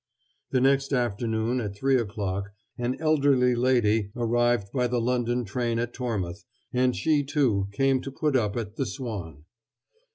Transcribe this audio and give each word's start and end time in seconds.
The 0.49 0.61
next 0.61 0.93
afternoon 0.93 1.61
at 1.61 1.75
three 1.75 1.95
o'clock 1.97 2.49
an 2.75 2.97
elderly 2.99 3.53
lady 3.53 4.09
arrived 4.15 4.71
by 4.71 4.87
the 4.87 4.99
London 4.99 5.45
train 5.45 5.77
at 5.77 5.93
Tormouth, 5.93 6.43
and 6.73 6.95
she, 6.95 7.23
too, 7.23 7.67
came 7.71 8.01
to 8.01 8.11
put 8.11 8.35
up 8.35 8.57
at 8.57 8.77
the 8.77 8.87
Swan. 8.87 9.45